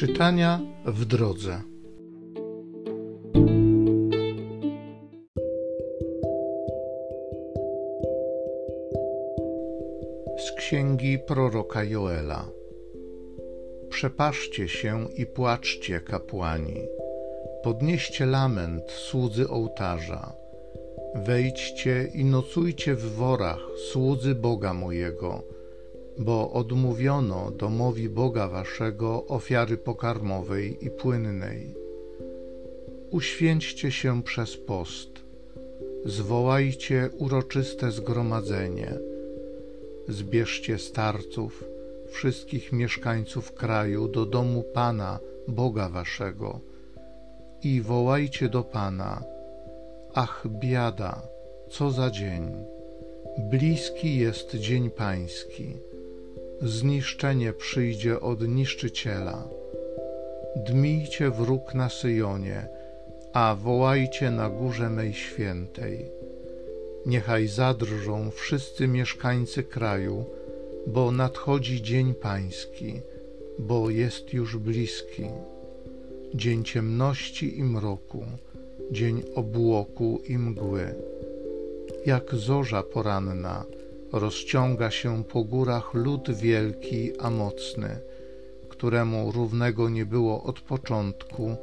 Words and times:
Czytania 0.00 0.60
w 0.84 1.04
drodze. 1.04 1.62
Z 10.38 10.52
księgi 10.56 11.18
proroka 11.18 11.84
Joela. 11.84 12.48
Przepaszcie 13.88 14.68
się 14.68 15.08
i 15.16 15.26
płaczcie, 15.26 16.00
kapłani. 16.00 16.80
Podnieście 17.62 18.26
lament, 18.26 18.90
słudzy 18.90 19.48
ołtarza. 19.48 20.32
Wejdźcie 21.14 22.10
i 22.14 22.24
nocujcie 22.24 22.94
w 22.94 23.14
worach, 23.14 23.68
słudzy 23.92 24.34
Boga 24.34 24.74
mojego 24.74 25.59
bo 26.20 26.52
odmówiono 26.52 27.50
domowi 27.50 28.08
Boga 28.08 28.48
Waszego 28.48 29.26
ofiary 29.26 29.76
pokarmowej 29.76 30.86
i 30.86 30.90
płynnej. 30.90 31.74
Uświęćcie 33.10 33.92
się 33.92 34.22
przez 34.22 34.56
post, 34.56 35.10
zwołajcie 36.04 37.10
uroczyste 37.18 37.90
zgromadzenie, 37.90 38.92
zbierzcie 40.08 40.78
starców, 40.78 41.64
wszystkich 42.10 42.72
mieszkańców 42.72 43.52
kraju 43.52 44.08
do 44.08 44.26
domu 44.26 44.64
Pana, 44.74 45.18
Boga 45.48 45.88
Waszego 45.88 46.60
i 47.62 47.80
wołajcie 47.80 48.48
do 48.48 48.62
Pana: 48.64 49.22
Ach, 50.14 50.46
biada, 50.60 51.22
co 51.70 51.90
za 51.90 52.10
dzień! 52.10 52.42
Bliski 53.38 54.18
jest 54.18 54.54
dzień 54.54 54.90
Pański 54.90 55.89
zniszczenie 56.62 57.52
przyjdzie 57.52 58.20
od 58.20 58.48
niszczyciela. 58.48 59.48
Dmijcie 60.56 61.30
wróg 61.30 61.74
na 61.74 61.88
Syjonie, 61.88 62.68
a 63.32 63.56
wołajcie 63.62 64.30
na 64.30 64.50
górze 64.50 64.90
mej 64.90 65.14
świętej. 65.14 66.06
Niechaj 67.06 67.48
zadrżą 67.48 68.30
wszyscy 68.30 68.88
mieszkańcy 68.88 69.62
kraju, 69.62 70.24
bo 70.86 71.12
nadchodzi 71.12 71.82
dzień 71.82 72.14
pański, 72.14 73.00
bo 73.58 73.90
jest 73.90 74.32
już 74.32 74.56
bliski. 74.56 75.24
Dzień 76.34 76.64
ciemności 76.64 77.58
i 77.58 77.64
mroku, 77.64 78.24
dzień 78.90 79.22
obłoku 79.34 80.20
i 80.28 80.38
mgły. 80.38 80.94
Jak 82.06 82.34
zorza 82.34 82.82
poranna, 82.82 83.64
rozciąga 84.12 84.90
się 84.90 85.24
po 85.24 85.44
górach 85.44 85.94
lud 85.94 86.30
wielki 86.30 87.20
a 87.20 87.30
mocny, 87.30 88.00
któremu 88.68 89.32
równego 89.32 89.88
nie 89.88 90.06
było 90.06 90.42
od 90.42 90.60
początku 90.60 91.56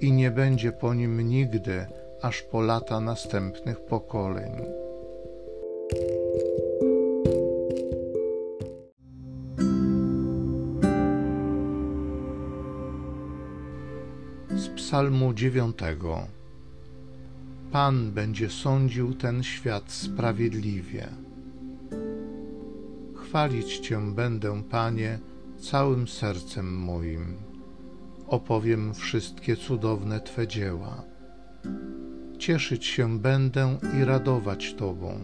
i 0.00 0.12
nie 0.12 0.30
będzie 0.30 0.72
po 0.72 0.94
nim 0.94 1.28
nigdy, 1.28 1.86
aż 2.22 2.42
po 2.42 2.60
lata 2.60 3.00
następnych 3.00 3.80
pokoleń. 3.80 4.52
Z 14.56 14.68
Psalmu 14.68 15.34
dziewiątego. 15.34 16.20
Pan 17.72 18.10
będzie 18.12 18.50
sądził 18.50 19.14
ten 19.14 19.42
świat 19.42 19.92
sprawiedliwie 19.92 21.08
Chwalić 23.30 23.78
Cię 23.78 24.14
będę, 24.14 24.62
Panie, 24.62 25.18
całym 25.58 26.08
sercem 26.08 26.74
moim. 26.74 27.36
Opowiem 28.26 28.94
wszystkie 28.94 29.56
cudowne 29.56 30.20
Twe 30.20 30.48
dzieła. 30.48 31.02
Cieszyć 32.38 32.86
się 32.86 33.18
będę 33.18 33.78
i 34.00 34.04
radować 34.04 34.74
Tobą. 34.74 35.18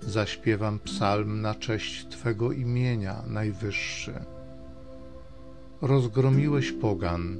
Zaśpiewam 0.00 0.78
psalm 0.78 1.40
na 1.40 1.54
cześć 1.54 2.08
Twego 2.08 2.52
imienia, 2.52 3.22
Najwyższy. 3.26 4.14
Rozgromiłeś 5.82 6.72
pogan, 6.72 7.38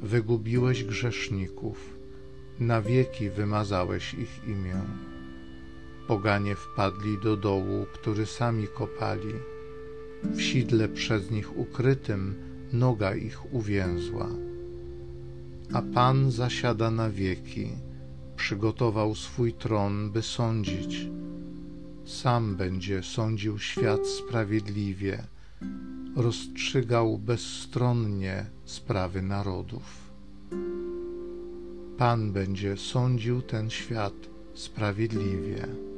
wygubiłeś 0.00 0.84
grzeszników, 0.84 1.98
na 2.60 2.82
wieki 2.82 3.30
wymazałeś 3.30 4.14
ich 4.14 4.40
imię. 4.48 4.76
Poganie 6.12 6.54
wpadli 6.54 7.18
do 7.18 7.36
dołu, 7.36 7.86
który 7.92 8.26
sami 8.26 8.68
kopali. 8.68 9.32
W 10.22 10.40
sidle 10.40 10.88
przez 10.88 11.30
nich 11.30 11.58
ukrytym 11.58 12.34
noga 12.72 13.14
ich 13.14 13.54
uwięzła. 13.54 14.28
A 15.72 15.82
Pan 15.82 16.30
zasiada 16.30 16.90
na 16.90 17.10
wieki, 17.10 17.68
przygotował 18.36 19.14
swój 19.14 19.52
tron, 19.52 20.10
by 20.10 20.22
sądzić. 20.22 21.08
Sam 22.04 22.56
będzie 22.56 23.02
sądził 23.02 23.58
świat 23.58 24.06
sprawiedliwie, 24.06 25.22
rozstrzygał 26.16 27.18
bezstronnie 27.18 28.46
sprawy 28.64 29.22
narodów. 29.22 30.12
Pan 31.98 32.32
będzie 32.32 32.76
sądził 32.76 33.42
ten 33.42 33.70
świat 33.70 34.14
sprawiedliwie. 34.54 35.91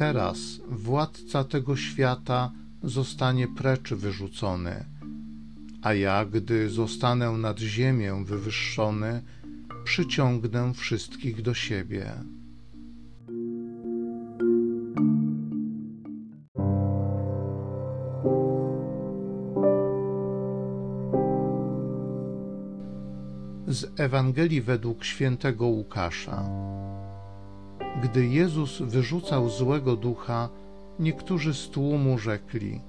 Teraz 0.00 0.60
władca 0.68 1.44
tego 1.44 1.76
świata 1.76 2.52
zostanie 2.82 3.48
precz 3.48 3.92
wyrzucony, 3.92 4.84
a 5.82 5.94
ja, 5.94 6.24
gdy 6.24 6.70
zostanę 6.70 7.30
nad 7.32 7.58
ziemię 7.58 8.22
wywyższony, 8.24 9.22
przyciągnę 9.84 10.74
wszystkich 10.74 11.42
do 11.42 11.54
siebie. 11.54 12.12
Z 23.68 24.00
Ewangelii 24.00 24.62
według 24.62 25.04
świętego 25.04 25.66
Łukasza. 25.66 26.48
Gdy 28.02 28.26
Jezus 28.26 28.82
wyrzucał 28.82 29.50
złego 29.50 29.96
ducha, 29.96 30.48
niektórzy 30.98 31.54
z 31.54 31.68
tłumu 31.68 32.18
rzekli: 32.18 32.80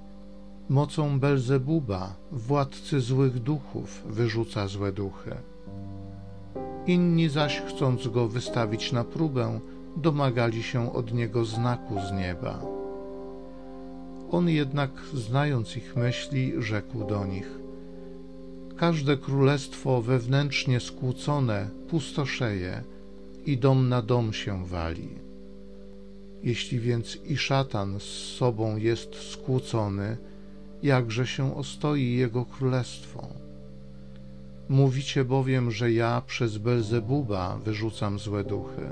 Mocą 0.68 1.20
Belzebuba, 1.20 2.14
władcy 2.32 3.00
złych 3.00 3.38
duchów, 3.38 4.02
wyrzuca 4.06 4.68
złe 4.68 4.92
duchy. 4.92 5.34
Inni 6.86 7.28
zaś, 7.28 7.60
chcąc 7.60 8.08
go 8.08 8.28
wystawić 8.28 8.92
na 8.92 9.04
próbę, 9.04 9.60
domagali 9.96 10.62
się 10.62 10.92
od 10.92 11.14
niego 11.14 11.44
znaku 11.44 11.94
z 12.08 12.12
nieba. 12.12 12.62
On 14.30 14.48
jednak, 14.48 14.90
znając 15.14 15.76
ich 15.76 15.96
myśli, 15.96 16.52
rzekł 16.58 17.04
do 17.04 17.26
nich: 17.26 17.58
Każde 18.76 19.16
królestwo 19.16 20.02
wewnętrznie 20.02 20.80
skłócone 20.80 21.68
pustoszeje 21.88 22.82
i 23.46 23.58
dom 23.58 23.88
na 23.88 24.02
dom 24.02 24.32
się 24.32 24.66
wali. 24.66 25.08
Jeśli 26.42 26.80
więc 26.80 27.18
i 27.26 27.36
szatan 27.36 28.00
z 28.00 28.36
sobą 28.36 28.76
jest 28.76 29.14
skłócony, 29.14 30.16
jakże 30.82 31.26
się 31.26 31.56
ostoi 31.56 32.12
jego 32.12 32.44
królestwo? 32.44 33.26
Mówicie 34.68 35.24
bowiem, 35.24 35.70
że 35.70 35.92
ja 35.92 36.22
przez 36.26 36.58
Belzebuba 36.58 37.58
wyrzucam 37.64 38.18
złe 38.18 38.44
duchy. 38.44 38.90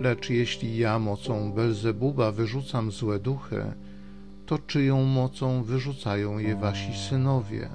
Lecz 0.00 0.30
jeśli 0.30 0.76
ja 0.76 0.98
mocą 0.98 1.52
Belzebuba 1.52 2.32
wyrzucam 2.32 2.90
złe 2.90 3.18
duchy, 3.18 3.64
to 4.46 4.58
czyją 4.58 5.04
mocą 5.04 5.62
wyrzucają 5.62 6.38
je 6.38 6.56
wasi 6.56 6.94
synowie? 7.08 7.68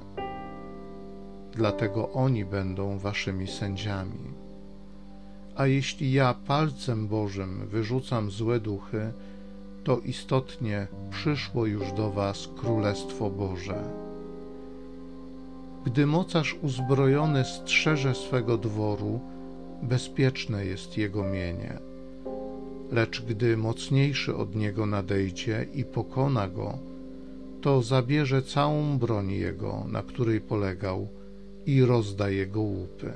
Dlatego 1.51 2.11
oni 2.11 2.45
będą 2.45 2.97
waszymi 2.97 3.47
sędziami. 3.47 4.48
A 5.59 5.67
jeśli 5.67 6.11
ja 6.11 6.33
palcem 6.33 7.07
Bożym 7.07 7.67
wyrzucam 7.67 8.31
złe 8.31 8.59
duchy, 8.59 9.11
to 9.83 9.99
istotnie 9.99 10.87
przyszło 11.11 11.65
już 11.65 11.91
do 11.91 12.11
Was 12.11 12.49
Królestwo 12.57 13.29
Boże. 13.29 13.83
Gdy 15.85 16.05
mocarz 16.05 16.55
uzbrojony 16.61 17.45
strzeże 17.45 18.15
swego 18.15 18.57
dworu, 18.57 19.19
bezpieczne 19.83 20.65
jest 20.65 20.97
jego 20.97 21.23
mienie. 21.23 21.79
Lecz 22.91 23.21
gdy 23.21 23.57
mocniejszy 23.57 24.35
od 24.35 24.55
niego 24.55 24.85
nadejdzie 24.85 25.65
i 25.75 25.85
pokona 25.85 26.47
go, 26.47 26.77
to 27.61 27.81
zabierze 27.81 28.41
całą 28.41 28.97
broń 28.97 29.31
jego, 29.31 29.83
na 29.87 30.03
której 30.03 30.41
polegał, 30.41 31.07
i 31.65 31.85
rozda 31.85 32.29
jego 32.29 32.61
łupy. 32.61 33.13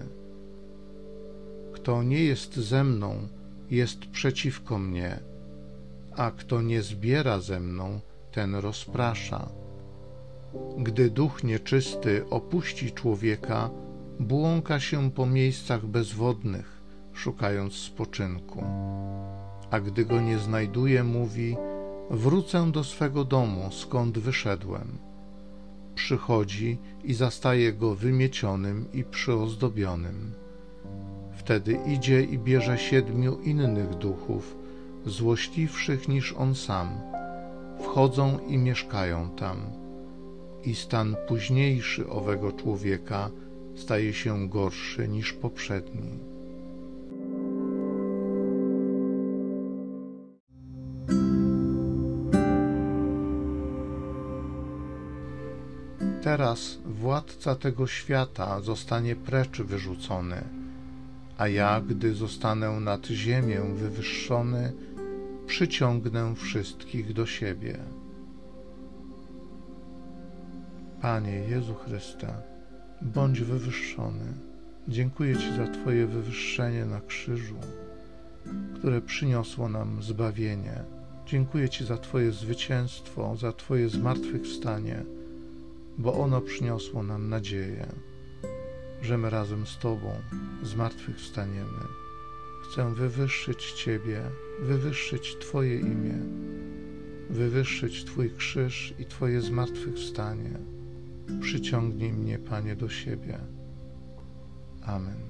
Kto 1.84 2.04
nie 2.04 2.24
jest 2.24 2.56
ze 2.56 2.84
mną, 2.84 3.28
jest 3.70 4.00
przeciwko 4.06 4.80
mnie, 4.80 5.20
a 6.16 6.32
kto 6.32 6.62
nie 6.62 6.82
zbiera 6.82 7.40
ze 7.40 7.60
mną, 7.60 8.00
ten 8.32 8.56
rozprasza. 8.56 9.50
Gdy 10.78 11.10
duch 11.10 11.44
nieczysty 11.44 12.26
opuści 12.30 12.92
człowieka, 12.92 13.70
błąka 14.20 14.80
się 14.80 15.12
po 15.12 15.26
miejscach 15.26 15.86
bezwodnych, 15.86 16.82
szukając 17.14 17.74
spoczynku. 17.74 18.64
A 19.72 19.80
gdy 19.80 20.06
go 20.06 20.22
nie 20.22 20.40
znajduje, 20.40 21.04
mówi: 21.04 21.58
Wrócę 22.10 22.72
do 22.72 22.84
swego 22.84 23.26
domu, 23.26 23.70
skąd 23.72 24.20
wyszedłem. 24.20 24.98
Przychodzi 25.96 26.78
i 27.04 27.14
zastaje 27.14 27.74
go 27.74 27.96
wymiecionym 27.96 28.86
i 28.94 29.04
przyozdobionym. 29.04 30.43
Wtedy 31.36 31.80
idzie 31.88 32.22
i 32.22 32.40
bierze 32.40 32.78
siedmiu 32.78 33.40
innych 33.42 33.90
duchów, 33.90 34.58
złośliwszych 35.06 36.08
niż 36.08 36.34
on 36.34 36.56
sam. 36.56 36.90
Wchodzą 37.80 38.40
i 38.48 38.58
mieszkają 38.58 39.30
tam. 39.30 39.58
I 40.64 40.76
stan 40.76 41.16
późniejszy 41.28 42.10
owego 42.10 42.52
człowieka 42.52 43.30
staje 43.76 44.14
się 44.14 44.50
gorszy 44.50 45.08
niż 45.08 45.34
poprzedni. 45.34 46.34
Teraz 56.24 56.78
władca 56.86 57.56
tego 57.56 57.88
świata 57.88 58.62
zostanie 58.62 59.16
precz 59.16 59.62
wyrzucony, 59.62 60.44
a 61.38 61.48
ja, 61.48 61.82
gdy 61.82 62.14
zostanę 62.14 62.80
nad 62.80 63.06
ziemię 63.06 63.62
wywyższony, 63.76 64.74
przyciągnę 65.48 66.36
wszystkich 66.36 67.14
do 67.14 67.26
siebie. 67.26 67.80
Panie 71.02 71.32
Jezu 71.32 71.74
Chryste, 71.74 72.34
bądź 73.02 73.42
wywyższony. 73.42 74.34
Dziękuję 74.88 75.38
Ci 75.38 75.56
za 75.58 75.68
Twoje 75.68 76.08
wywyższenie 76.08 76.86
na 76.86 77.02
krzyżu, 77.02 77.56
które 78.76 79.02
przyniosło 79.02 79.70
nam 79.70 80.04
zbawienie. 80.04 80.84
Dziękuję 81.26 81.70
Ci 81.70 81.86
za 81.86 81.98
Twoje 81.98 82.32
zwycięstwo, 82.32 83.36
za 83.38 83.54
Twoje 83.54 83.90
zmartwychwstanie, 83.90 85.04
bo 85.98 86.14
ono 86.14 86.42
przyniosło 86.42 87.04
nam 87.04 87.30
nadzieję, 87.30 87.88
że 89.04 89.18
my 89.18 89.30
razem 89.30 89.68
z 89.68 89.78
Tobą 89.78 90.16
zmartwychwstaniemy. 90.64 91.84
Chcę 92.64 92.94
wywyższyć 92.96 93.72
Ciebie, 93.72 94.22
wywyższyć 94.60 95.38
Twoje 95.40 95.80
imię, 95.80 96.20
wywyższyć 97.30 98.06
Twój 98.06 98.32
krzyż 98.32 98.94
i 99.00 99.06
Twoje 99.06 99.42
zmartwychwstanie. 99.42 100.60
Przyciągnij 101.42 102.14
mnie, 102.14 102.40
Panie, 102.40 102.76
do 102.76 102.90
siebie. 102.90 103.40
Amen. 104.86 105.30